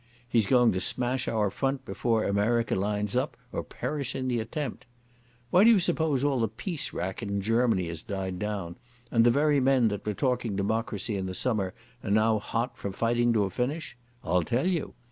He's 0.27 0.47
going 0.47 0.71
to 0.71 0.81
smash 0.81 1.27
our 1.27 1.51
front 1.51 1.85
before 1.85 2.23
America 2.23 2.73
lines 2.73 3.15
up, 3.15 3.37
or 3.51 3.61
perish 3.63 4.15
in 4.15 4.27
the 4.27 4.39
attempt.... 4.39 4.87
Why 5.51 5.63
do 5.63 5.69
you 5.69 5.77
suppose 5.79 6.23
all 6.23 6.39
the 6.39 6.47
peace 6.47 6.91
racket 6.91 7.29
in 7.29 7.39
Germany 7.39 7.87
has 7.87 8.01
died 8.01 8.39
down, 8.39 8.77
and 9.11 9.23
the 9.23 9.29
very 9.29 9.59
men 9.59 9.89
that 9.89 10.03
were 10.03 10.15
talking 10.15 10.55
democracy 10.55 11.17
in 11.17 11.27
the 11.27 11.35
summer 11.35 11.75
are 12.03 12.09
now 12.09 12.39
hot 12.39 12.77
for 12.79 12.91
fighting 12.91 13.31
to 13.33 13.43
a 13.43 13.51
finish? 13.51 13.95
I'll 14.23 14.41
tell 14.41 14.65
you. 14.65 14.95